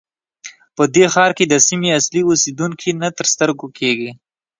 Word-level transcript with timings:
په 0.75 0.83
دې 0.95 1.05
ښار 1.13 1.31
کې 1.37 1.45
د 1.47 1.55
سیمې 1.67 1.89
اصلي 1.99 2.21
اوسېدونکي 2.25 2.89
نه 3.01 3.09
تر 3.17 3.25
سترګو 3.33 3.67
کېږي. 3.77 4.11